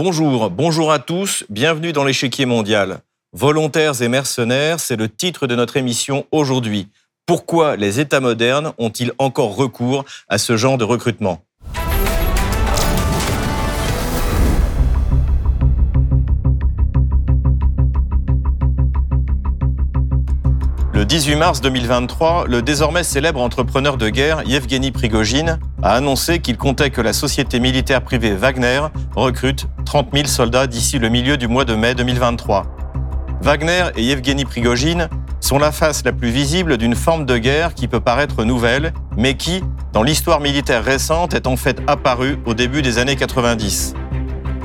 [0.00, 3.00] Bonjour, bonjour à tous, bienvenue dans l'échiquier mondial.
[3.32, 6.86] Volontaires et mercenaires, c'est le titre de notre émission aujourd'hui.
[7.26, 11.42] Pourquoi les États modernes ont-ils encore recours à ce genre de recrutement?
[21.08, 26.90] 18 mars 2023, le désormais célèbre entrepreneur de guerre Yevgeny Prigogine a annoncé qu'il comptait
[26.90, 28.82] que la société militaire privée Wagner
[29.16, 32.66] recrute 30 000 soldats d'ici le milieu du mois de mai 2023.
[33.40, 35.08] Wagner et Yevgeny Prigogine
[35.40, 39.34] sont la face la plus visible d'une forme de guerre qui peut paraître nouvelle, mais
[39.34, 43.94] qui, dans l'histoire militaire récente, est en fait apparue au début des années 90.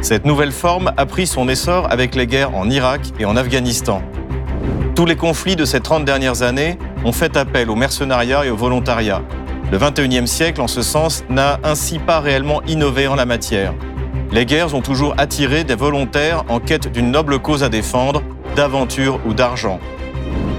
[0.02, 4.02] Cette nouvelle forme a pris son essor avec les guerres en Irak et en Afghanistan.
[4.96, 8.56] Tous les conflits de ces 30 dernières années ont fait appel au mercenariat et au
[8.56, 9.23] volontariat.
[9.72, 13.73] Le 21e siècle, en ce sens, n'a ainsi pas réellement innové en la matière.
[14.32, 18.22] Les guerres ont toujours attiré des volontaires en quête d'une noble cause à défendre,
[18.56, 19.80] d'aventure ou d'argent.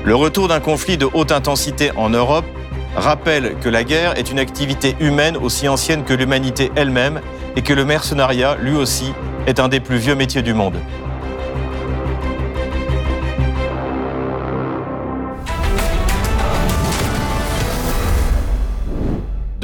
[0.04, 2.44] Le retour d'un conflit de haute intensité en Europe
[2.96, 7.20] rappelle que la guerre est une activité humaine aussi ancienne que l'humanité elle-même
[7.54, 9.12] et que le mercenariat, lui aussi,
[9.46, 10.76] est un des plus vieux métiers du monde.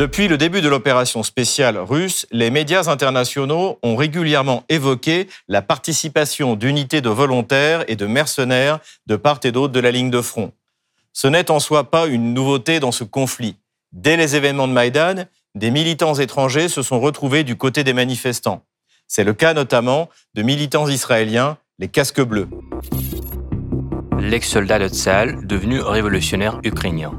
[0.00, 6.56] Depuis le début de l'opération spéciale russe, les médias internationaux ont régulièrement évoqué la participation
[6.56, 10.52] d'unités de volontaires et de mercenaires de part et d'autre de la ligne de front.
[11.12, 13.56] Ce n'est en soi pas une nouveauté dans ce conflit.
[13.92, 18.64] Dès les événements de Maïdan, des militants étrangers se sont retrouvés du côté des manifestants.
[19.06, 22.48] C'est le cas notamment de militants israéliens, les casques bleus.
[24.18, 27.12] L'ex-soldat de devenu révolutionnaire ukrainien.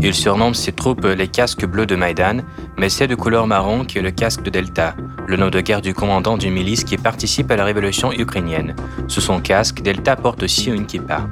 [0.00, 2.42] Il surnomme ses troupes les casques bleus de Maïdan,
[2.76, 4.94] mais c'est de couleur marron qui est le casque de Delta,
[5.26, 8.76] le nom de guerre du commandant d'une milice qui participe à la révolution ukrainienne.
[9.08, 11.26] Sous son casque, Delta porte aussi une kippa.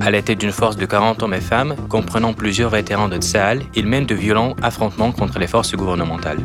[0.00, 3.62] À la tête d'une force de 40 hommes et femmes, comprenant plusieurs vétérans de Tsahal,
[3.74, 6.40] il mène de violents affrontements contre les forces gouvernementales.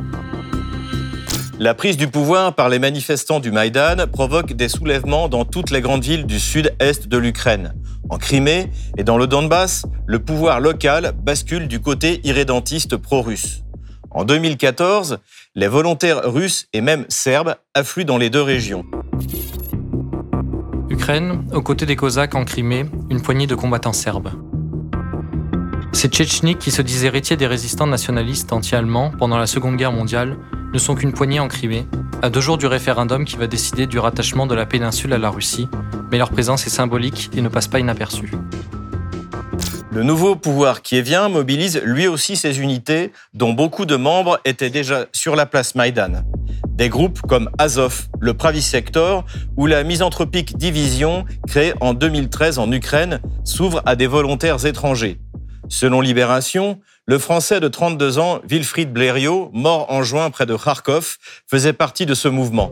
[1.59, 5.81] La prise du pouvoir par les manifestants du Maïdan provoque des soulèvements dans toutes les
[5.81, 7.73] grandes villes du sud-est de l'Ukraine.
[8.11, 13.63] En Crimée et dans le Donbass, le pouvoir local bascule du côté irrédentiste pro-russe.
[14.09, 15.19] En 2014,
[15.55, 18.83] les volontaires russes et même serbes affluent dans les deux régions.
[20.89, 24.31] Ukraine, aux côtés des Cosaques en Crimée, une poignée de combattants serbes.
[25.93, 30.35] Ces Tchétchniks qui se disent héritiers des résistants nationalistes anti-allemands pendant la Seconde Guerre mondiale
[30.73, 31.87] ne sont qu'une poignée en Crimée,
[32.21, 35.29] à deux jours du référendum qui va décider du rattachement de la péninsule à la
[35.29, 35.67] Russie,
[36.11, 38.31] mais leur présence est symbolique et ne passe pas inaperçue.
[39.91, 44.69] Le nouveau pouvoir qui vient mobilise lui aussi ses unités, dont beaucoup de membres étaient
[44.69, 46.23] déjà sur la place Maïdan.
[46.69, 49.25] Des groupes comme Azov, le Pravi Sector
[49.57, 55.19] ou la misanthropique Division, créée en 2013 en Ukraine, s'ouvre à des volontaires étrangers.
[55.67, 61.17] Selon Libération, le Français de 32 ans, Wilfried Blériot, mort en juin près de Kharkov,
[61.47, 62.71] faisait partie de ce mouvement.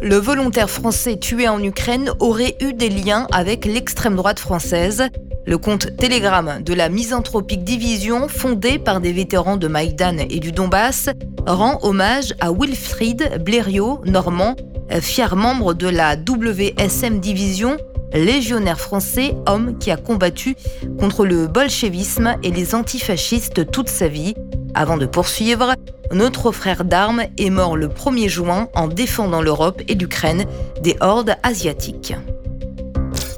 [0.00, 5.04] Le volontaire français tué en Ukraine aurait eu des liens avec l'extrême droite française.
[5.46, 10.50] Le compte Telegram de la misanthropique division, fondée par des vétérans de Maïdan et du
[10.50, 11.10] Donbass,
[11.46, 14.56] rend hommage à Wilfried Blériot, normand,
[15.00, 17.76] fier membre de la WSM division,
[18.14, 20.56] légionnaire français, homme qui a combattu
[20.98, 24.34] contre le bolchevisme et les antifascistes toute sa vie.
[24.74, 25.74] Avant de poursuivre,
[26.12, 30.46] notre frère d'armes est mort le 1er juin en défendant l'Europe et l'Ukraine
[30.80, 32.14] des hordes asiatiques.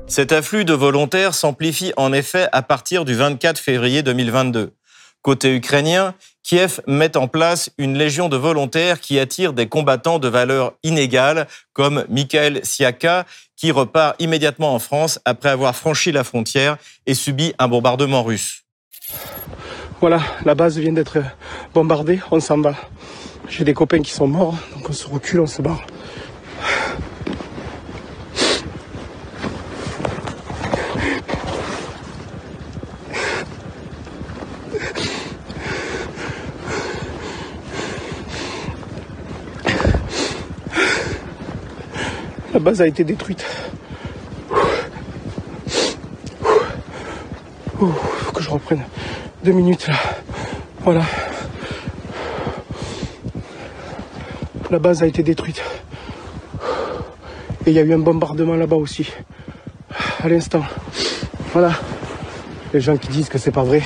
[0.06, 4.72] Cet afflux de volontaires s'amplifie en effet à partir du 24 février 2022.
[5.22, 10.28] Côté ukrainien, Kiev met en place une légion de volontaires qui attire des combattants de
[10.28, 13.24] valeur inégale comme Mikhail Siaka
[13.56, 16.76] qui repart immédiatement en France après avoir franchi la frontière
[17.06, 18.64] et subi un bombardement russe.
[20.00, 21.18] Voilà, la base vient d'être
[21.72, 22.74] bombardée, on s'en va.
[23.48, 25.86] J'ai des copains qui sont morts, donc on se recule, on se barre.
[42.64, 43.44] Base a été détruite.
[47.78, 48.82] Faut que je reprenne
[49.44, 49.94] deux minutes là.
[50.80, 51.02] Voilà.
[54.70, 55.62] La base a été détruite.
[57.66, 59.12] Et il y a eu un bombardement là-bas aussi.
[60.22, 60.64] À l'instant.
[61.52, 61.72] Voilà.
[62.72, 63.82] Les gens qui disent que c'est pas vrai.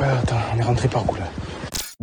[0.00, 1.43] attends, on est rentré par où là?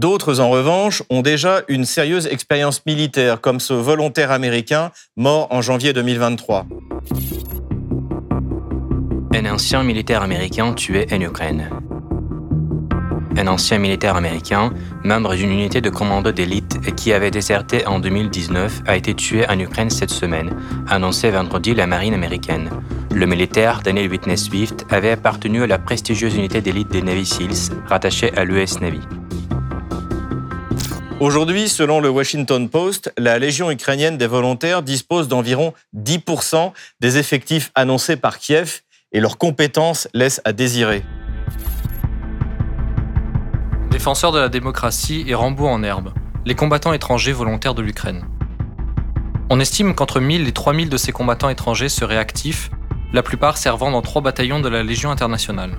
[0.02, 5.62] D'autres, en revanche, ont déjà une sérieuse expérience militaire, comme ce volontaire américain mort en
[5.62, 6.66] janvier 2023.
[9.36, 11.70] Un ancien militaire américain tué en Ukraine.
[13.38, 18.82] Un ancien militaire américain, membre d'une unité de commando d'élite qui avait déserté en 2019,
[18.88, 20.56] a été tué en Ukraine cette semaine,
[20.90, 22.72] annoncé vendredi la marine américaine.
[23.14, 27.78] Le militaire, Daniel Witness Swift, avait appartenu à la prestigieuse unité d'élite des Navy SEALs,
[27.88, 29.02] rattachée à l'US Navy.
[31.22, 37.70] Aujourd'hui, selon le Washington Post, la Légion ukrainienne des volontaires dispose d'environ 10% des effectifs
[37.76, 38.82] annoncés par Kiev
[39.12, 41.04] et leurs compétences laissent à désirer.
[43.92, 46.12] Défenseurs de la démocratie et Rambo en herbe,
[46.44, 48.26] les combattants étrangers volontaires de l'Ukraine.
[49.52, 52.72] On estime qu'entre 1000 et 3000 de ces combattants étrangers seraient actifs,
[53.14, 55.78] la plupart servant dans trois bataillons de la Légion internationale.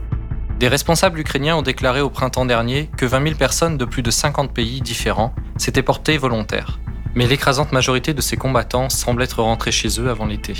[0.62, 4.12] Des responsables ukrainiens ont déclaré au printemps dernier que 20 000 personnes de plus de
[4.12, 6.79] 50 pays différents s'étaient portées volontaires.
[7.17, 10.55] Mais l'écrasante majorité de ces combattants semble être rentrés chez eux avant l'été.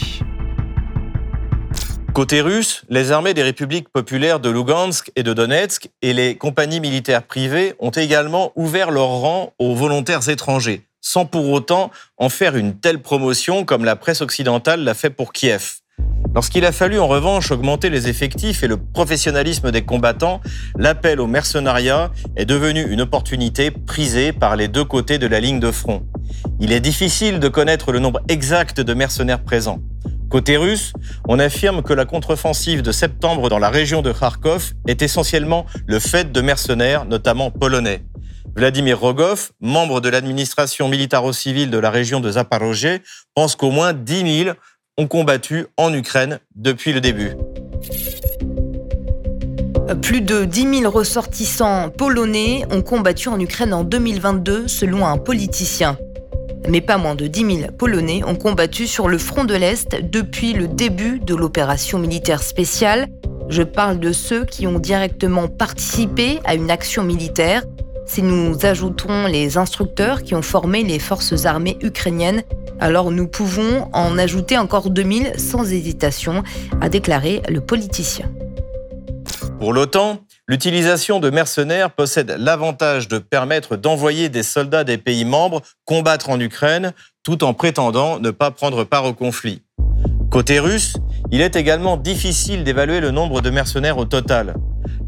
[2.14, 6.81] Côté russe, les armées des républiques populaires de Lugansk et de Donetsk et les compagnies
[6.81, 12.56] militaires privées ont également ouvert leurs rangs aux volontaires étrangers, sans pour autant en faire
[12.56, 15.81] une telle promotion comme la presse occidentale l'a fait pour Kiev.
[16.35, 20.41] Lorsqu'il a fallu en revanche augmenter les effectifs et le professionnalisme des combattants,
[20.79, 25.61] l'appel au mercenariat est devenu une opportunité prisée par les deux côtés de la ligne
[25.61, 26.06] de front.
[26.59, 29.81] Il est difficile de connaître le nombre exact de mercenaires présents.
[30.31, 30.94] Côté russe,
[31.29, 35.99] on affirme que la contre-offensive de septembre dans la région de Kharkov est essentiellement le
[35.99, 38.06] fait de mercenaires, notamment polonais.
[38.55, 43.00] Vladimir Rogov, membre de l'administration militaro-civile de la région de Zaporozhye,
[43.35, 44.56] pense qu'au moins 10 000
[44.99, 47.33] ont combattu en Ukraine depuis le début.
[50.00, 55.97] Plus de 10 000 ressortissants polonais ont combattu en Ukraine en 2022, selon un politicien
[56.69, 60.53] mais pas moins de 10 000 Polonais ont combattu sur le front de l'Est depuis
[60.53, 63.09] le début de l'opération militaire spéciale.
[63.49, 67.65] Je parle de ceux qui ont directement participé à une action militaire.
[68.06, 72.43] Si nous ajoutons les instructeurs qui ont formé les forces armées ukrainiennes,
[72.81, 76.43] alors nous pouvons en ajouter encore 2000 sans hésitation,
[76.81, 78.31] a déclaré le politicien.
[79.58, 85.62] Pour l'OTAN, L'utilisation de mercenaires possède l'avantage de permettre d'envoyer des soldats des pays membres
[85.84, 89.62] combattre en Ukraine tout en prétendant ne pas prendre part au conflit.
[90.31, 90.96] Côté russe,
[91.31, 94.55] il est également difficile d'évaluer le nombre de mercenaires au total.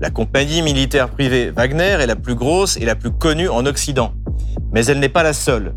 [0.01, 4.13] La compagnie militaire privée Wagner est la plus grosse et la plus connue en Occident.
[4.73, 5.73] Mais elle n'est pas la seule.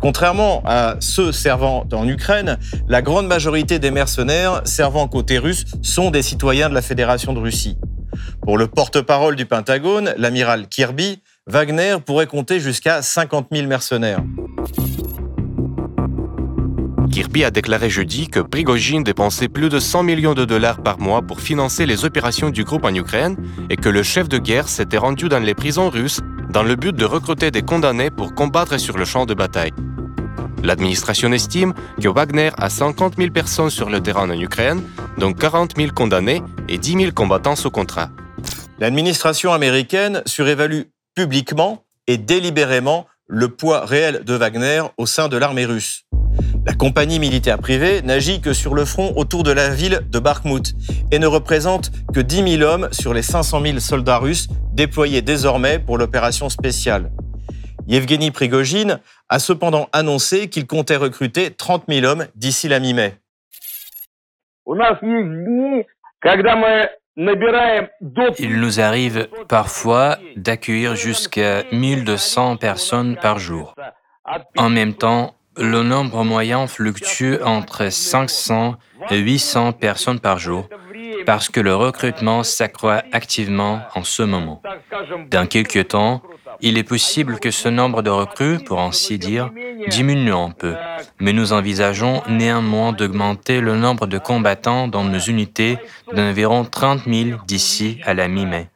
[0.00, 2.58] Contrairement à ceux servant en Ukraine,
[2.88, 7.38] la grande majorité des mercenaires servant côté russe sont des citoyens de la Fédération de
[7.38, 7.76] Russie.
[8.42, 14.22] Pour le porte-parole du Pentagone, l'amiral Kirby, Wagner pourrait compter jusqu'à 50 000 mercenaires.
[17.10, 21.22] Kirby a déclaré jeudi que Prigogine dépensait plus de 100 millions de dollars par mois
[21.22, 23.36] pour financer les opérations du groupe en Ukraine
[23.68, 26.20] et que le chef de guerre s'était rendu dans les prisons russes
[26.50, 29.72] dans le but de recruter des condamnés pour combattre sur le champ de bataille.
[30.62, 34.82] L'administration estime que Wagner a 50 000 personnes sur le terrain en Ukraine,
[35.18, 38.10] dont 40 000 condamnés et 10 000 combattants sous contrat.
[38.78, 40.82] L'administration américaine surévalue
[41.14, 46.04] publiquement et délibérément le poids réel de Wagner au sein de l'armée russe.
[46.66, 50.74] La compagnie militaire privée n'agit que sur le front autour de la ville de Bakhmut
[51.10, 55.78] et ne représente que 10 000 hommes sur les 500 000 soldats russes déployés désormais
[55.78, 57.10] pour l'opération spéciale.
[57.86, 59.00] Yevgeny Prigogine
[59.30, 63.14] a cependant annoncé qu'il comptait recruter 30 000 hommes d'ici la mi-mai.
[68.38, 73.74] Il nous arrive parfois d'accueillir jusqu'à 1200 personnes par jour.
[74.56, 78.76] En même temps, le nombre moyen fluctue entre 500
[79.10, 80.68] et 800 personnes par jour
[81.26, 84.62] parce que le recrutement s'accroît activement en ce moment.
[85.30, 86.22] Dans quelques temps,
[86.60, 89.50] il est possible que ce nombre de recrues, pour ainsi dire,
[89.88, 90.74] diminue un peu,
[91.20, 95.78] mais nous envisageons néanmoins d'augmenter le nombre de combattants dans nos unités
[96.12, 98.68] d'environ 30 000 d'ici à la mi-mai.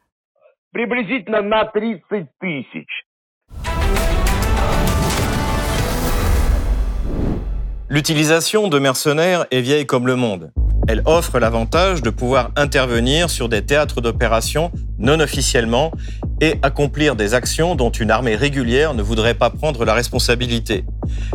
[7.91, 10.51] L'utilisation de mercenaires est vieille comme le monde.
[10.89, 15.93] Elle offre l'avantage de pouvoir intervenir sur des théâtres d'opération non officiellement
[16.41, 20.87] et accomplir des actions dont une armée régulière ne voudrait pas prendre la responsabilité.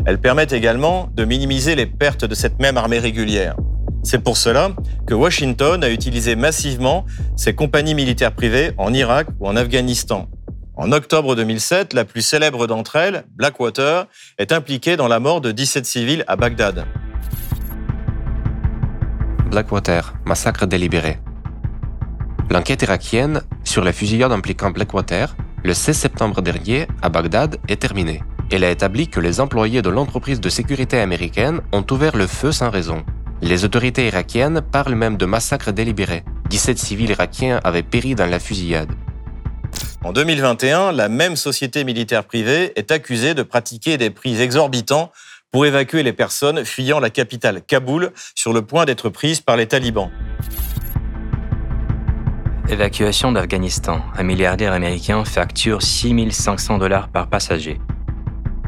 [0.07, 3.55] Elle permet également de minimiser les pertes de cette même armée régulière.
[4.01, 4.71] C'est pour cela
[5.05, 10.27] que Washington a utilisé massivement ses compagnies militaires privées en Irak ou en Afghanistan.
[10.81, 14.07] En octobre 2007, la plus célèbre d'entre elles, Blackwater,
[14.37, 16.85] est impliquée dans la mort de 17 civils à Bagdad.
[19.51, 21.19] Blackwater, massacre délibéré.
[22.49, 28.23] L'enquête irakienne sur la fusillade impliquant Blackwater, le 16 septembre dernier, à Bagdad, est terminée.
[28.49, 32.53] Elle a établi que les employés de l'entreprise de sécurité américaine ont ouvert le feu
[32.53, 33.03] sans raison.
[33.41, 36.23] Les autorités irakiennes parlent même de massacre délibéré.
[36.49, 38.93] 17 civils irakiens avaient péri dans la fusillade.
[40.03, 45.11] En 2021, la même société militaire privée est accusée de pratiquer des prix exorbitants
[45.51, 49.67] pour évacuer les personnes fuyant la capitale Kaboul sur le point d'être prises par les
[49.67, 50.09] talibans.
[52.69, 54.01] Évacuation d'Afghanistan.
[54.15, 57.79] Un milliardaire américain facture 6500 dollars par passager.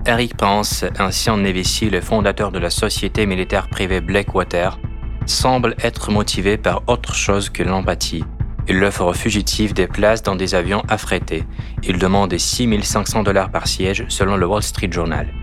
[0.07, 4.79] Eric Pence, ancien Navy le fondateur de la société militaire privée Blackwater,
[5.27, 8.23] semble être motivé par autre chose que l'empathie.
[8.67, 11.43] Il offre aux fugitifs des places dans des avions affrétés.
[11.83, 15.33] Il demande 6500 dollars par siège selon le Wall Street Journal.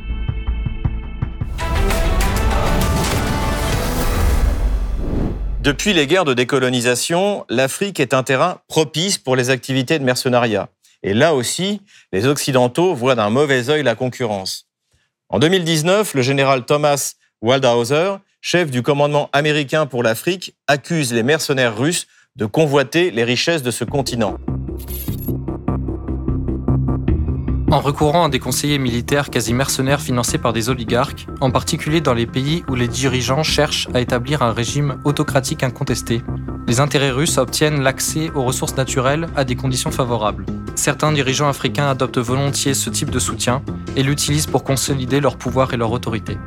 [5.61, 10.69] Depuis les guerres de décolonisation, l'Afrique est un terrain propice pour les activités de mercenariat.
[11.03, 11.83] Et là aussi,
[12.13, 14.69] les Occidentaux voient d'un mauvais œil la concurrence.
[15.29, 21.77] En 2019, le général Thomas Waldhauser, chef du commandement américain pour l'Afrique, accuse les mercenaires
[21.77, 22.07] russes
[22.39, 24.39] de convoiter les richesses de ce continent.
[27.73, 32.15] En recourant à des conseillers militaires quasi mercenaires financés par des oligarques, en particulier dans
[32.15, 36.23] les pays où les dirigeants cherchent à établir un régime autocratique incontesté,
[36.69, 40.47] les intérêts russes obtiennent l'accès aux ressources naturelles à des conditions favorables.
[40.77, 43.63] Certains dirigeants africains adoptent volontiers ce type de soutien
[43.97, 46.39] et l'utilisent pour consolider leur pouvoir et leur autorité.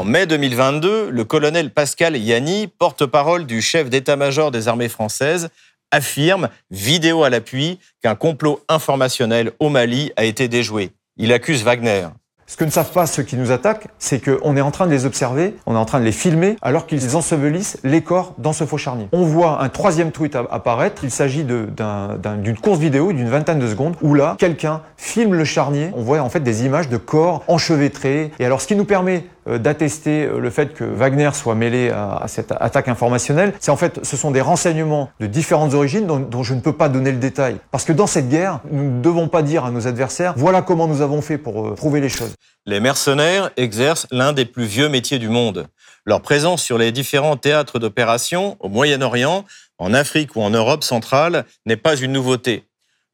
[0.00, 5.50] En mai 2022, le colonel Pascal Yanni, porte-parole du chef d'état-major des armées françaises,
[5.90, 10.92] affirme, vidéo à l'appui, qu'un complot informationnel au Mali a été déjoué.
[11.18, 12.06] Il accuse Wagner.
[12.46, 14.90] Ce que ne savent pas ceux qui nous attaquent, c'est qu'on est en train de
[14.90, 18.52] les observer, on est en train de les filmer, alors qu'ils ensevelissent les corps dans
[18.52, 19.06] ce faux charnier.
[19.12, 23.94] On voit un troisième tweet apparaître, il s'agit d'une courte vidéo d'une vingtaine de secondes,
[24.02, 28.32] où là, quelqu'un filme le charnier, on voit en fait des images de corps enchevêtrés.
[28.40, 29.26] Et alors ce qui nous permet
[29.58, 34.00] d'attester euh, le fait que Wagner soit mêlé à, cette attaque informationnelle, c'est en fait,
[34.04, 37.18] ce sont des renseignements de différentes origines dont, dont, je ne peux pas donner le
[37.18, 37.56] détail.
[37.70, 40.86] Parce que dans cette guerre, nous ne devons pas dire à nos adversaires, voilà comment
[40.86, 42.34] nous avons fait pour euh, prouver les choses.
[42.66, 45.66] Les mercenaires exercent l'un des plus vieux métiers du monde.
[46.06, 49.44] Leur présence sur les différents théâtres d'opération, au Moyen-Orient,
[49.78, 52.64] en Afrique ou en Europe centrale, n'est pas une nouveauté.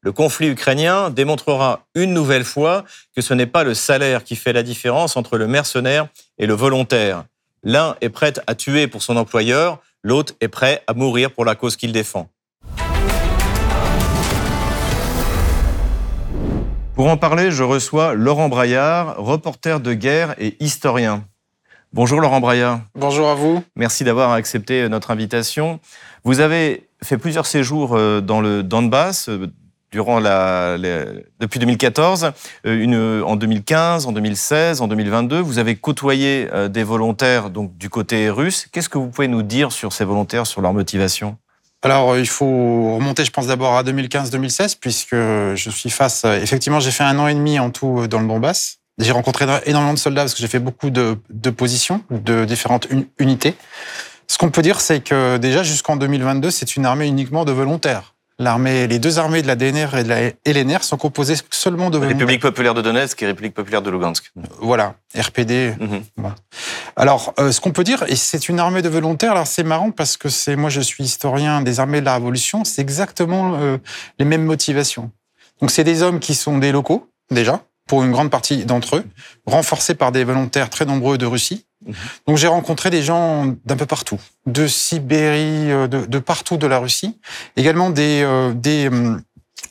[0.01, 4.53] Le conflit ukrainien démontrera une nouvelle fois que ce n'est pas le salaire qui fait
[4.53, 7.25] la différence entre le mercenaire et le volontaire.
[7.63, 11.55] L'un est prêt à tuer pour son employeur, l'autre est prêt à mourir pour la
[11.55, 12.29] cause qu'il défend.
[16.95, 21.25] Pour en parler, je reçois Laurent Braillard, reporter de guerre et historien.
[21.93, 22.81] Bonjour Laurent Braillard.
[22.95, 23.63] Bonjour à vous.
[23.75, 25.79] Merci d'avoir accepté notre invitation.
[26.23, 29.47] Vous avez fait plusieurs séjours euh, dans le Donbass, euh,
[29.91, 30.77] durant la,
[31.39, 32.31] depuis 2014,
[32.65, 37.77] euh, une, en 2015, en 2016, en 2022, vous avez côtoyé euh, des volontaires donc
[37.77, 38.67] du côté russe.
[38.71, 41.37] Qu'est-ce que vous pouvez nous dire sur ces volontaires, sur leur motivation?
[41.83, 46.25] Alors, euh, il faut remonter, je pense, d'abord à 2015-2016, puisque je suis face.
[46.25, 48.79] Effectivement, j'ai fait un an et demi en tout dans le Donbass.
[48.99, 52.87] J'ai rencontré énormément de soldats parce que j'ai fait beaucoup de, de positions, de différentes
[53.19, 53.53] unités.
[54.27, 58.15] Ce qu'on peut dire, c'est que déjà jusqu'en 2022, c'est une armée uniquement de volontaires.
[58.39, 61.97] L'armée, les deux armées de la DNR et de la LNR sont composées seulement de
[61.97, 64.31] République populaire de Donetsk et République populaire de Lugansk.
[64.59, 65.73] Voilà, RPD.
[65.79, 66.03] Mhm.
[66.95, 69.31] Alors, euh, ce qu'on peut dire, et c'est une armée de volontaires.
[69.31, 72.63] Alors, c'est marrant parce que c'est moi, je suis historien des armées de la Révolution.
[72.63, 73.77] C'est exactement euh,
[74.19, 75.11] les mêmes motivations.
[75.59, 79.05] Donc, c'est des hommes qui sont des locaux déjà, pour une grande partie d'entre eux,
[79.45, 81.66] renforcés par des volontaires très nombreux de Russie
[82.25, 86.79] donc j'ai rencontré des gens d'un peu partout, de Sibérie, euh, de, partout de la
[86.79, 87.17] Russie,
[87.55, 89.21] également des, euh, des hum,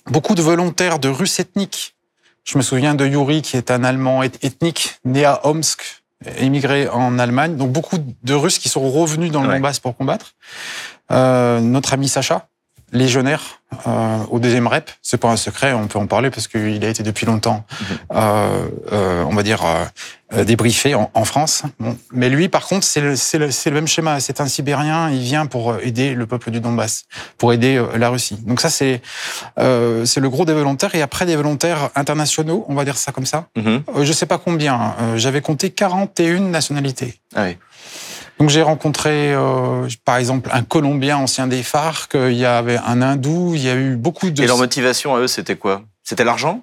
[0.06, 1.94] beaucoup de volontaires de Russes ethniques.
[2.44, 6.02] Je me souviens de Yuri qui est un Allemand ethnique né à Omsk,
[6.38, 7.56] émigré en Allemagne.
[7.56, 10.34] Donc beaucoup de Russes qui sont revenus dans le Donbass pour combattre.
[11.10, 12.48] Euh, notre ami Sacha,
[12.92, 14.90] légionnaire euh, au deuxième rep.
[15.02, 17.86] C'est pas un secret, on peut en parler parce qu'il a été depuis longtemps, mhm.
[18.12, 19.64] euh, euh, on va dire,
[20.32, 21.62] euh, débriefé en, en France.
[21.78, 21.96] Bon.
[22.10, 24.18] Mais lui, par contre, c'est le, le, le, même schéma.
[24.18, 27.04] C'est un Sibérien, il vient pour aider le peuple du Donbass,
[27.38, 28.36] pour aider euh, la Russie.
[28.44, 29.02] Donc ça, c'est
[29.60, 30.96] euh, c'est le gros des volontaires.
[30.96, 33.46] Et après, des volontaires internationaux, on va dire ça comme ça.
[33.54, 33.84] Mhm.
[34.02, 34.96] je sais pas combien.
[35.14, 37.20] J'avais compté 41 nationalités.
[37.36, 37.56] Ah oui.
[38.38, 43.00] Donc j'ai rencontré, euh, par exemple, un Colombien ancien des FARC, il y avait un
[43.00, 44.42] Hindou, il y a eu beaucoup de...
[44.42, 45.82] Et leur motivation à eux, c'était quoi?
[46.02, 46.62] C'était l'argent?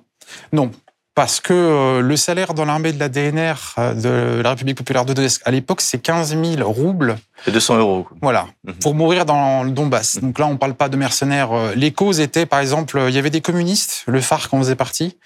[0.51, 0.71] Non,
[1.15, 5.05] parce que euh, le salaire dans l'armée de la DNR euh, de la République populaire
[5.05, 7.17] de Donetsk à l'époque, c'est 15 000 roubles.
[7.45, 8.07] C'est 200 euros.
[8.21, 8.73] Voilà, mhm.
[8.75, 10.19] pour mourir dans le Donbass.
[10.19, 11.51] Donc là, on ne parle pas de mercenaires.
[11.51, 14.75] Euh, les causes étaient, par exemple, il y avait des communistes, le FARC en faisait
[14.75, 15.17] partie,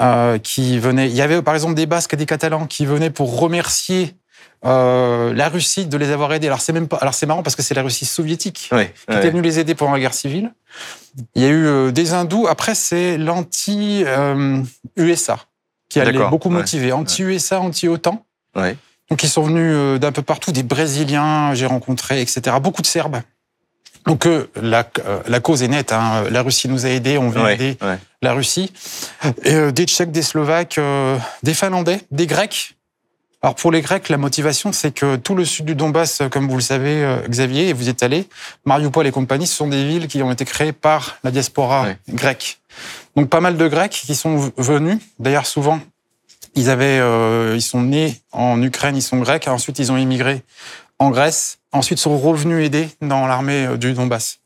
[0.00, 1.08] euh, qui venaient.
[1.08, 4.16] Il y avait, par exemple, des Basques et des Catalans qui venaient pour remercier
[4.66, 6.46] euh, la Russie de les avoir aidés.
[6.46, 6.98] Alors c'est même pas.
[6.98, 8.70] Alors c'est marrant parce que c'est la Russie soviétique
[9.08, 10.52] qui était venue les aider pendant la guerre civile.
[11.34, 12.46] Il y a eu euh, des hindous.
[12.46, 14.06] Après c'est l'anti-USA
[15.88, 16.92] qui allait beaucoup motiver.
[16.92, 18.22] Anti-USA, anti-OTAN.
[18.54, 22.56] Donc ils sont venus euh, d'un peu partout, des Brésiliens, j'ai rencontré, etc.
[22.62, 23.22] Beaucoup de Serbes.
[24.06, 24.88] Donc la,
[25.26, 25.92] la, cause est nette.
[25.92, 26.24] Hein.
[26.30, 27.76] La Russie nous a aidés, on veut aider
[28.22, 28.72] la Russie.
[29.44, 30.80] Et, des Tchèques, des Slovaques,
[31.42, 32.76] des Finlandais, des Grecs
[33.42, 36.56] alors pour les Grecs, la motivation, c'est que tout le sud du Donbass, comme vous
[36.56, 38.28] le savez, euh, Xavier, et vous y êtes allé,
[38.66, 42.60] Mariupol et compagnie, ce sont des villes qui ont été créées par la diaspora grecque.
[43.16, 44.98] Donc pas mal de Grecs qui sont venus.
[45.18, 45.80] D'ailleurs, souvent,
[46.54, 49.48] ils avaient, euh, ils sont nés en Ukraine, ils sont grecs.
[49.48, 50.42] Ensuite, ils ont immigré
[50.98, 51.60] en Grèce.
[51.72, 54.40] Ensuite, sont revenus aider dans l'armée euh, du Donbass.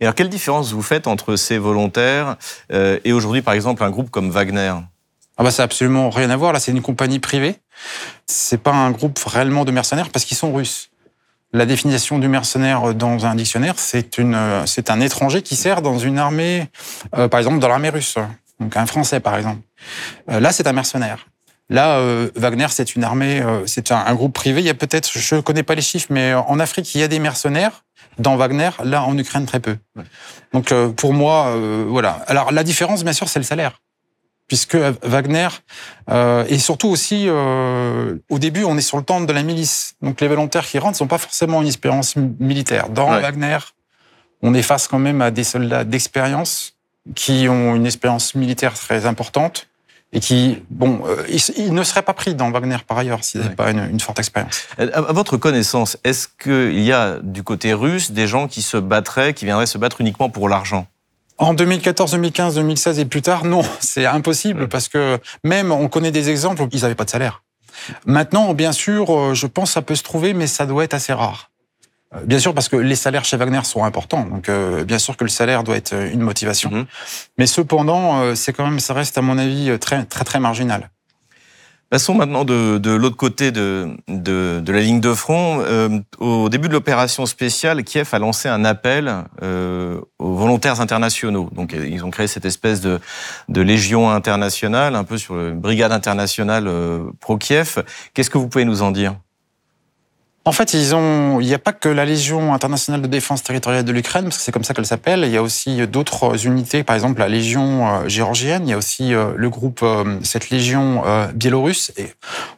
[0.00, 2.36] Et alors, quelle différence vous faites entre ces volontaires
[2.70, 4.72] et aujourd'hui, par exemple, un groupe comme Wagner?
[5.40, 6.52] Ah bah ça n'a absolument rien à voir.
[6.52, 7.56] Là, c'est une compagnie privée.
[8.26, 10.90] C'est pas un groupe réellement de mercenaires parce qu'ils sont russes.
[11.54, 15.98] La définition du mercenaire dans un dictionnaire, c'est une, c'est un étranger qui sert dans
[15.98, 16.68] une armée,
[17.16, 18.16] euh, par exemple dans l'armée russe.
[18.60, 19.62] Donc un Français, par exemple.
[20.30, 21.26] Euh, là, c'est un mercenaire.
[21.70, 24.60] Là, euh, Wagner, c'est une armée, c'est un, groupe privé.
[24.60, 27.08] Il y a peut-être, je connais pas les chiffres, mais en Afrique, il y a
[27.08, 27.84] des mercenaires.
[28.18, 29.78] Dans Wagner, là, en Ukraine, très peu.
[30.52, 31.56] Donc, pour moi,
[31.88, 32.22] voilà.
[32.26, 33.80] Alors, la différence, bien sûr, c'est le salaire
[34.50, 35.46] puisque Wagner
[36.10, 39.94] euh, et surtout aussi euh, au début on est sur le temps de la milice,
[40.02, 42.88] donc les volontaires qui rentrent ne sont pas forcément une expérience militaire.
[42.88, 43.58] Dans Wagner,
[44.42, 46.74] on est face quand même à des soldats d'expérience
[47.14, 49.68] qui ont une expérience militaire très importante
[50.12, 51.24] et qui, bon, euh,
[51.56, 54.18] ils, ne seraient pas pris dans Wagner par ailleurs s'ils n'avaient pas une, une, forte
[54.18, 54.64] expérience.
[54.78, 59.32] À votre connaissance, est-ce qu'il y a du côté russe des gens qui se battraient,
[59.32, 60.88] qui viendraient se battre uniquement pour l'argent?
[61.40, 66.12] En 2014, 2015, 2016 et plus tard, non, c'est impossible parce que même on connaît
[66.12, 67.42] des exemples où ils n'avaient pas de salaire.
[68.04, 70.92] Maintenant, bien sûr, euh, je pense que ça peut se trouver, mais ça doit être
[70.94, 71.50] assez rare.
[72.14, 75.16] Euh, bien sûr, parce que les salaires chez Wagner sont importants, donc euh, bien sûr
[75.16, 76.70] que le salaire doit être une motivation.
[76.70, 76.86] Mhm.
[77.38, 80.90] Mais cependant, c'est quand même, ça reste à mon avis très très très marginal.
[81.90, 85.60] Passons maintenant de, de l'autre côté de, de, de, la ligne de front.
[85.60, 91.50] Euh, au début de l'opération spéciale, Kiev a lancé un appel euh, aux volontaires internationaux.
[91.50, 93.00] Donc, ils ont créé cette espèce de,
[93.48, 97.82] de légion internationale, un peu sur le brigade internationale euh, pro-Kiev.
[98.14, 99.16] Qu'est-ce que vous pouvez nous en dire?
[100.50, 101.38] En fait, ils ont.
[101.38, 104.42] Il n'y a pas que la Légion internationale de défense territoriale de l'Ukraine, parce que
[104.42, 105.22] c'est comme ça qu'elle s'appelle.
[105.24, 108.66] Il y a aussi d'autres unités, par exemple la Légion euh, géorgienne.
[108.66, 111.92] Il y a aussi euh, le groupe, euh, cette Légion biélorusse.
[111.96, 112.06] Et,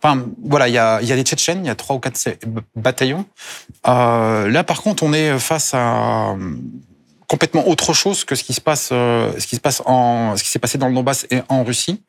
[0.02, 1.62] enfin, voilà, il y a, il y a des Tchétchènes.
[1.62, 2.18] Il y a trois ou quatre
[2.74, 3.26] bataillons.
[3.84, 6.34] là, par contre, on est face à
[7.28, 10.48] complètement autre chose que ce qui se passe, ce qui se passe en, ce qui
[10.48, 12.02] s'est passé dans le Donbass et en Russie.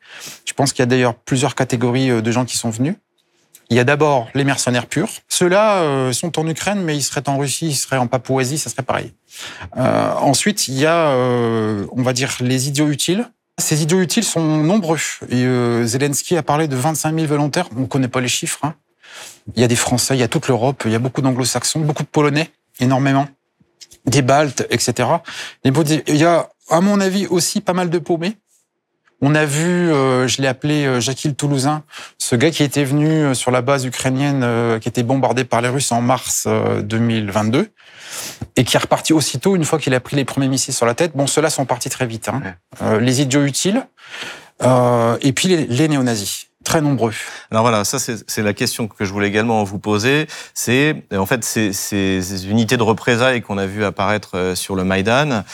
[0.46, 2.94] Je pense qu'il y a d'ailleurs plusieurs catégories de gens qui sont venus.
[3.70, 5.10] Il y a d'abord les mercenaires purs.
[5.28, 8.70] Ceux-là euh, sont en Ukraine, mais ils seraient en Russie, ils seraient en Papouasie, ça
[8.70, 9.12] serait pareil.
[9.76, 13.30] Euh, ensuite, il y a, euh, on va dire, les idiots utiles.
[13.58, 14.98] Ces idiots utiles sont nombreux.
[15.30, 15.46] Et
[15.86, 17.68] Zelensky a parlé de 25 000 volontaires.
[17.76, 18.58] On ne connaît pas les chiffres.
[18.64, 18.74] Hein.
[19.54, 21.80] Il y a des Français, il y a toute l'Europe, il y a beaucoup d'Anglo-Saxons,
[21.80, 22.50] beaucoup de Polonais,
[22.80, 23.28] énormément,
[24.06, 25.08] des Baltes, etc.
[25.62, 28.36] Il y a, à mon avis, aussi pas mal de paumés.
[29.26, 31.82] On a vu, euh, je l'ai appelé euh, Jacques le Toulousain,
[32.18, 34.46] ce gars qui était venu euh, sur la base ukrainienne
[34.80, 36.46] qui était bombardée par les Russes en mars
[36.82, 37.70] 2022
[38.56, 40.92] et qui est reparti aussitôt une fois qu'il a pris les premiers missiles sur la
[40.92, 41.12] tête.
[41.16, 42.28] Bon, ceux-là sont partis très vite.
[42.28, 42.42] Hein.
[43.00, 43.86] les idiots utiles
[44.62, 47.14] et puis les, les néo-nazis très nombreux.
[47.50, 50.26] Alors voilà, ça c'est la question que je voulais également vous poser.
[50.52, 55.44] C'est en fait ces, ces, unités de représailles qu'on a vu apparaître sur le Maïdan.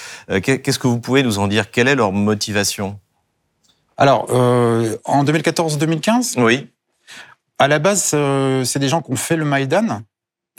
[0.43, 1.71] Qu'est-ce que vous pouvez nous en dire?
[1.71, 2.99] Quelle est leur motivation?
[4.01, 6.69] Alors, euh, en 2014-2015 Oui.
[7.59, 10.01] À la base, euh, c'est des gens qui ont fait le Maïdan.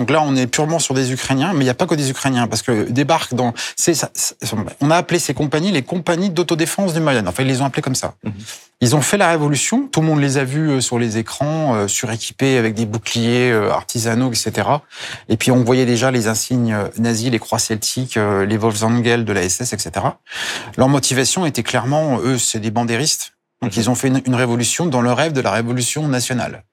[0.02, 2.10] Donc là, on est purement sur des Ukrainiens, mais il n'y a pas que des
[2.10, 3.54] Ukrainiens, parce que débarquent dans...
[4.82, 7.28] on a appelé ces compagnies les compagnies d'autodéfense du Maïdan.
[7.28, 8.16] Enfin, ils les ont appelées comme ça.
[8.24, 8.34] Mhm.
[8.82, 11.76] Ils ont fait la révolution, tout le monde les a vus euh, sur les écrans,
[11.76, 14.68] euh, suréquipés avec des boucliers euh, artisanaux, etc.
[15.30, 19.48] Et puis on voyait déjà les insignes nazis, les croix celtiques, les Wolfsangel de la
[19.48, 19.92] SS, etc.
[20.78, 23.34] Leur motivation était clairement, eux, c'est des bandéristes.
[23.62, 23.84] Donc mhm.
[23.84, 26.64] ils ont fait une révolution dans le rêve de la révolution nationale.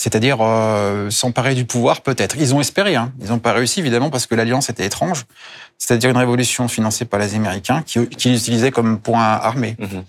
[0.00, 2.36] C'est-à-dire euh, s'emparer du pouvoir peut-être.
[2.38, 3.12] Ils ont espéré, hein.
[3.20, 5.26] ils n'ont pas réussi évidemment parce que l'alliance était étrange,
[5.76, 9.76] c'est-à-dire une révolution financée par les Américains qui, qui l'utilisaient comme point armé.
[9.78, 10.04] Mhm.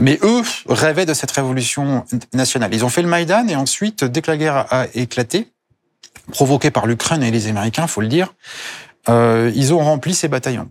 [0.00, 2.74] Mais eux rêvaient de cette révolution nationale.
[2.74, 5.46] Ils ont fait le Maïdan et ensuite, dès que la guerre a éclaté,
[6.32, 8.34] provoquée par l'Ukraine et les Américains, faut le dire,
[9.08, 10.68] euh, ils ont rempli ces bataillons.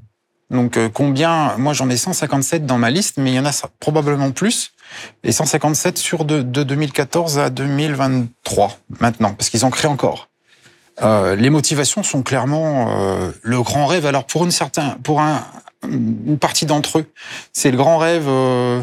[0.52, 3.52] Donc euh, combien Moi j'en ai 157 dans ma liste, mais il y en a
[3.80, 4.74] probablement plus
[5.24, 10.30] et 157 sur de, de 2014 à 2023 maintenant, parce qu'ils en créent encore.
[11.04, 14.06] Euh, les motivations sont clairement euh, le grand rêve.
[14.06, 15.46] Alors pour une certain, pour un,
[15.88, 17.06] une partie d'entre eux,
[17.54, 18.82] c'est le grand rêve, euh,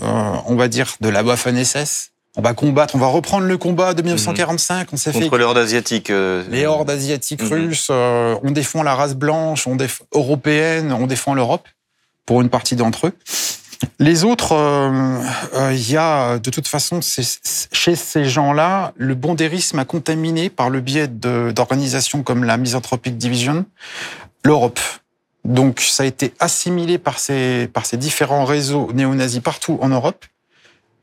[0.00, 2.10] on va dire, de la Waffen SS.
[2.38, 4.88] On va combattre, on va reprendre le combat de 1945.
[4.92, 6.10] On s'est fait contre les hordes asiatiques.
[6.10, 7.48] les hordes asiatiques Mhm.
[7.48, 7.88] russes.
[7.90, 11.66] on défend la race blanche, on déf européenne, on défend l'Europe
[12.26, 13.12] pour une partie d'entre eux.
[13.98, 15.20] Les autres, euh,
[15.54, 20.70] euh, il y a de toute façon chez ces gens-là le bondérisme a contaminé par
[20.70, 23.66] le biais d'organisations comme la Misanthropic Division
[24.44, 24.80] l'Europe.
[25.44, 30.24] Donc ça a été assimilé par ces par ces différents réseaux néo-nazis partout en Europe.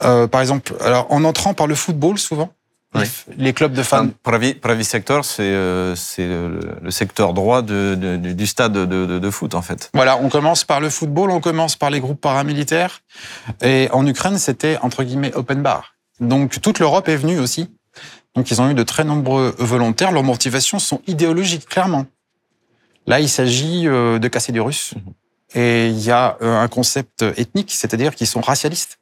[0.04, 2.52] Euh, par exemple, alors en entrant par le football souvent,
[3.38, 4.06] Les, clubs de fans.
[4.06, 8.48] Enfin, Pravi, Pravi Sector, c'est euh, c'est le, le secteur droit de, de- du du
[8.48, 9.90] stade de, de- de foot, en fait.
[9.94, 13.02] Voilà, on commence par le football, on commence par les groupes paramilitaires.
[13.62, 15.96] Et en Ukraine, c'était entre guillemets open bar.
[16.20, 17.70] Donc toute l'Europe est venue aussi.
[18.36, 20.12] Donc ils ont eu de très nombreux volontaires.
[20.12, 22.06] Leurs motivations sont idéologiques, clairement.
[23.08, 24.94] Là, il s'agit euh, de casser du russe.
[25.56, 28.98] Et il y a euh, un concept ethnique, c'est-à-dire qu'ils sont racialistes.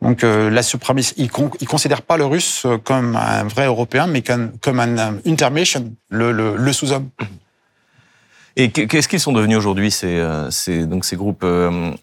[0.00, 4.06] Donc euh, la suprématie, ils, con, considèrent pas le russe euh, comme un vrai Européen,
[4.06, 7.08] mais comme, comme un intermission, le, le, le sous-homme.
[8.56, 11.44] Et que- qu'est-ce qu'ils sont devenus aujourd'hui ces, euh, ces, donc ces groupes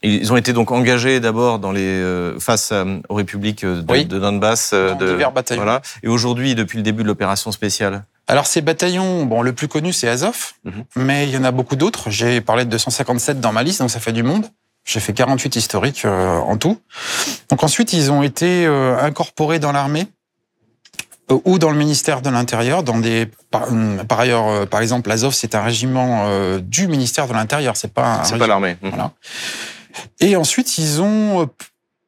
[0.04, 2.74] Ils ont été donc engagés d'abord dans les face
[3.10, 4.06] aux républiques de, Oui.
[4.06, 5.62] de Donbass, Dans de divers bataillons.
[5.64, 5.82] Voilà.
[6.04, 9.94] Et aujourd'hui, depuis le début de l'opération spéciale, Alors ces bataillons, bon, le plus connu
[9.94, 10.84] c'est Azov, Mhm.
[10.98, 12.10] mais il y en a beaucoup d'autres.
[12.10, 14.46] J'ai parlé de 257 dans ma liste, donc ça fait du monde.
[14.86, 16.80] J'ai fait 48 historiques euh, en tout.
[17.50, 20.06] Donc ensuite, ils ont été euh, incorporés dans l'armée
[21.32, 22.84] euh, ou dans le ministère de l'Intérieur.
[22.84, 26.88] Dans des, par, hum, par ailleurs, euh, par exemple, Azov, c'est un régiment euh, du
[26.88, 27.76] ministère de l'Intérieur.
[27.76, 28.24] C'est pas.
[28.24, 28.78] c'est pas l'armée.
[28.84, 28.90] Mhm.
[28.92, 29.12] voilà.
[30.20, 31.46] Et ensuite, ils ont euh,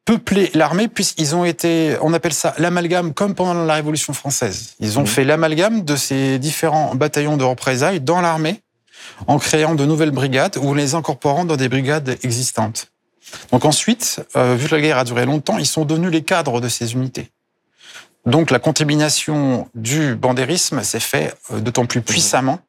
[0.04, 4.74] peuplé l'armée puisqu'ils ont été, on appelle ça l'amalgame comme pendant la Révolution française.
[4.78, 5.06] Ils ont Mhm.
[5.08, 8.62] fait l'amalgame de ces différents bataillons de représailles dans l'armée
[9.26, 12.90] en créant de nouvelles brigades ou les incorporant dans des brigades existantes.
[13.52, 16.60] Donc ensuite, euh, vu que la guerre a duré longtemps, ils sont devenus les cadres
[16.60, 17.30] de ces unités.
[18.26, 22.60] Donc la contamination du bandérisme s'est fait euh, d'autant plus puissamment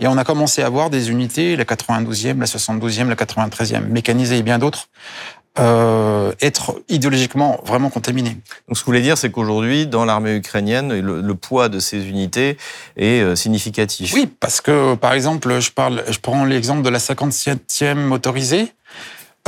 [0.00, 4.38] et on a commencé à voir des unités, la 92e, la 72e, la 93e, mécanisées
[4.38, 4.88] et bien d'autres,
[5.58, 8.36] euh, être idéologiquement vraiment contaminées.
[8.68, 11.78] Donc, ce que vous voulez dire, c'est qu'aujourd'hui, dans l'armée ukrainienne, le, le poids de
[11.80, 12.56] ces unités
[12.96, 14.12] est euh, significatif.
[14.14, 18.72] Oui, parce que par exemple, je parle, je prends l'exemple de la 57e motorisée.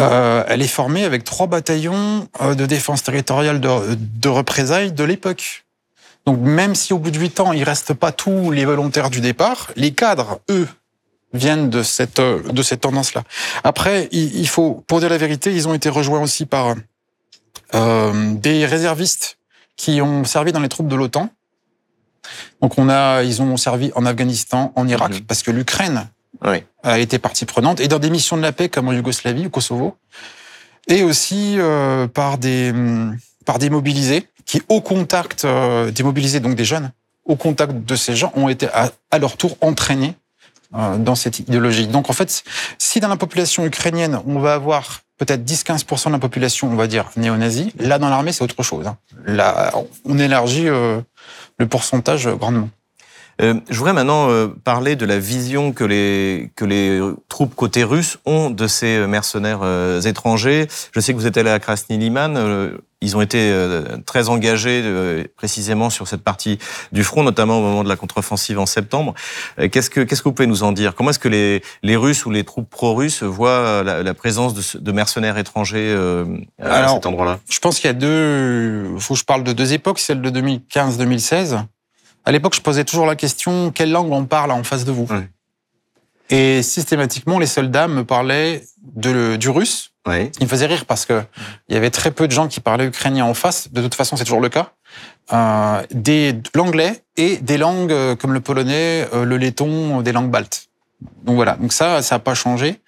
[0.01, 5.65] Euh, elle est formée avec trois bataillons de défense territoriale de, de représailles de l'époque.
[6.27, 9.21] Donc même si au bout de huit ans, il reste pas tous les volontaires du
[9.21, 10.69] départ, les cadres, eux,
[11.33, 13.23] viennent de cette euh, de cette tendance-là.
[13.65, 16.75] Après, il, il faut, pour dire la vérité, ils ont été rejoints aussi par
[17.75, 19.39] euh, des réservistes
[19.77, 21.31] qui ont servi dans les troupes de l'OTAN.
[22.61, 25.21] Donc on a, ils ont servi en Afghanistan, en Irak, Mhm.
[25.23, 26.09] parce que l'Ukraine
[26.45, 26.63] Oui.
[26.83, 29.51] a été partie prenante, et dans des missions de la paix comme en Yougoslavie, au
[29.51, 29.97] Kosovo,
[30.89, 33.17] et aussi euh, par des hum,
[33.47, 36.93] par des mobilisés qui, au contact euh, des mobilisés, donc des jeunes,
[37.25, 40.15] au contact de ces gens, ont été à, à leur tour entraînés
[40.73, 41.87] dans cette idéologie.
[41.89, 42.45] Donc en fait,
[42.79, 46.87] si dans la population ukrainienne, on va avoir peut-être 10-15% de la population, on va
[46.87, 48.87] dire néo-nazie, là dans l'armée, c'est autre chose.
[48.87, 48.97] hein.
[49.27, 49.73] Là,
[50.05, 51.01] on élargit euh,
[51.59, 52.71] le pourcentage grandement.
[53.41, 57.85] Euh, je voudrais maintenant euh, parler de la vision que les, que les troupes côté
[57.85, 60.67] russe ont de ces mercenaires euh, étrangers.
[60.95, 62.37] Je sais que vous êtes allé à Krasny Liman.
[62.37, 66.59] euh, ils ont été euh, très engagés euh, précisément sur cette partie
[66.93, 69.15] du front, notamment au moment de la contre-offensive en septembre.
[69.59, 70.95] Euh, Qu'est-ce que, qu'est-ce que vous pouvez nous en dire?
[70.95, 74.79] Comment est-ce que les, les Russes ou les troupes pro-russes voient la, la présence de,
[74.79, 76.27] de mercenaires étrangers euh,
[76.61, 77.39] à Alors, cet endroit-là?
[77.49, 78.91] Je pense qu'il y a deux.
[78.95, 81.63] Il faut que je parle de deux époques, celle de 2015-2016.
[82.25, 85.09] À l'époque, je posais toujours la question quelle langue on parle en face de vous.
[86.29, 89.93] Et systématiquement, les soldats me parlaient de, du russe.
[90.07, 90.31] Oui.
[90.39, 91.23] Il me faisait rire parce que
[91.69, 93.71] il y avait très peu de gens qui parlaient ukrainien en face.
[93.73, 94.73] De toute façon, c'est toujours le cas.
[95.33, 100.31] Euh, des l'anglais et des langues euh, comme le polonais, euh, le letton, des langues
[100.31, 100.69] baltes.
[101.25, 101.57] Donc voilà.
[101.57, 102.81] Donc ça, ça n'a pas changé.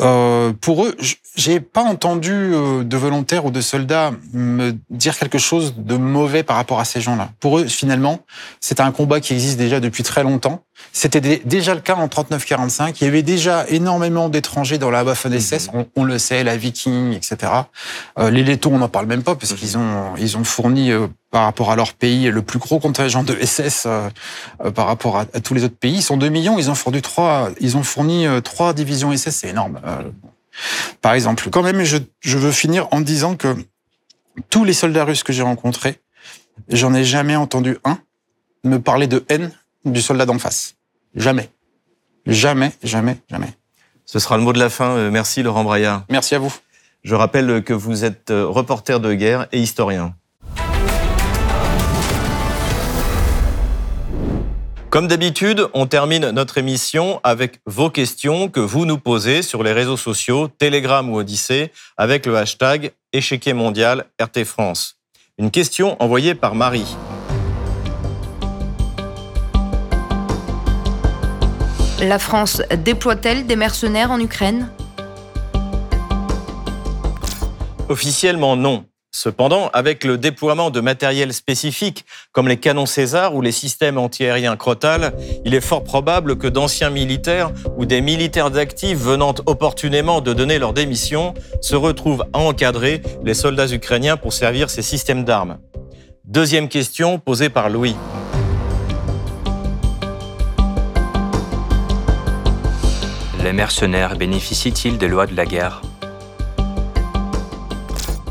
[0.00, 0.96] Euh, pour eux,
[1.36, 6.42] j'ai pas entendu euh, de volontaires ou de soldats me dire quelque chose de mauvais
[6.42, 7.30] par rapport à ces gens-là.
[7.40, 8.20] Pour eux, finalement,
[8.60, 10.64] c'est un combat qui existe déjà depuis très longtemps.
[10.92, 12.96] C'était déjà le cas en 39-45.
[13.00, 15.72] Il y avait déjà énormément d'étrangers dans la Waffen-SS.
[15.72, 15.84] Mhm.
[15.96, 17.36] On, le sait, la Viking, etc.
[18.18, 19.58] Euh, les Lettons, on n'en parle même pas parce mhm.
[19.58, 23.22] qu'ils ont ils ont fourni euh, par rapport à leur pays le plus gros contingent
[23.22, 23.86] de SS
[24.74, 25.96] par rapport à, tous les autres pays.
[25.96, 26.58] Ils sont 2 millions.
[26.58, 29.36] Ils ont fourni trois ils ont fourni trois divisions SS.
[29.36, 29.80] C'est énorme.
[29.86, 30.02] Euh,
[31.00, 33.56] par exemple, quand même, je, veux finir en disant que
[34.48, 36.00] tous les soldats russes que j'ai rencontrés,
[36.68, 37.98] j'en ai jamais entendu un
[38.64, 39.52] me parler de haine
[39.84, 40.76] du soldat d'en face.
[41.14, 41.50] Jamais.
[42.26, 43.52] Jamais, jamais, jamais.
[44.04, 44.96] Ce sera le mot de la fin.
[44.96, 46.04] Euh, merci Laurent Braillard.
[46.10, 46.52] Merci à vous.
[47.02, 50.14] Je rappelle que vous êtes euh, reporter de guerre et historien.
[54.90, 59.72] Comme d'habitude, on termine notre émission avec vos questions que vous nous posez sur les
[59.72, 64.96] réseaux sociaux, Telegram ou Odyssée, avec le hashtag échiquier mondial RT France.
[65.38, 66.96] Une question envoyée par Marie.
[72.00, 74.70] La France déploie-t-elle des mercenaires en Ukraine?
[77.90, 78.86] Officiellement non.
[79.12, 84.56] Cependant, avec le déploiement de matériel spécifique, comme les canons César ou les systèmes antiaériens
[84.56, 85.12] Crotal,
[85.44, 90.58] il est fort probable que d'anciens militaires ou des militaires d'actifs venant opportunément de donner
[90.58, 95.58] leur démission se retrouvent à encadrer les soldats ukrainiens pour servir ces systèmes d'armes.
[96.24, 97.96] Deuxième question posée par Louis.
[103.42, 105.82] Les mercenaires bénéficient-ils des lois de la guerre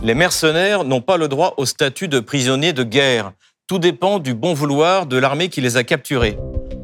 [0.02, 3.34] les mercenaires n'ont pas le droit au statut de prisonniers de guerre.
[3.68, 6.38] Tout dépend du bon vouloir de l'armée qui les a capturés.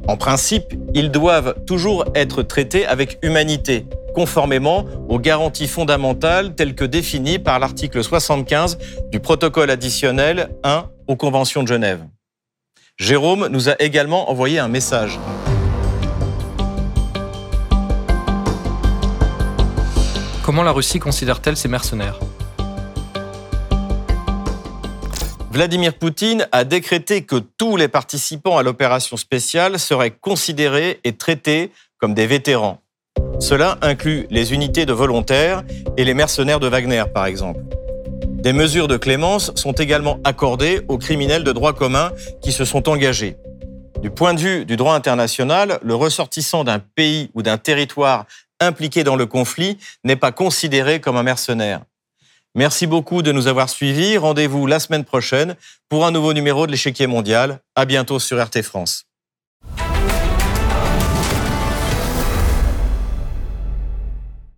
[0.09, 6.83] En principe, ils doivent toujours être traités avec humanité, conformément aux garanties fondamentales telles que
[6.83, 8.77] définies par l'article 75
[9.13, 12.03] du protocole additionnel 1 aux conventions de Genève.
[12.97, 15.19] Jérôme nous a également envoyé un message.
[20.45, 22.19] Comment la Russie considère-t-elle ses mercenaires
[25.49, 31.71] Vladimir Poutine a décrété que tous les participants à l'opération spéciale seraient considérés et traités
[31.97, 32.79] comme des vétérans.
[33.39, 35.63] Cela inclut les unités de volontaires
[35.97, 37.61] et les mercenaires de Wagner, par exemple.
[38.23, 42.11] Des mesures de clémence sont également accordées aux criminels de droit commun
[42.43, 43.35] qui se sont engagés.
[44.03, 48.27] Du point de vue du droit international, le ressortissant d'un pays ou d'un territoire
[48.59, 51.81] impliqué dans le conflit n'est pas considéré comme un mercenaire.
[52.55, 54.17] Merci beaucoup de nous avoir suivis.
[54.17, 55.55] Rendez-vous la semaine prochaine
[55.89, 57.59] pour un nouveau numéro de l'échiquier mondial.
[57.75, 59.05] À bientôt sur RT France.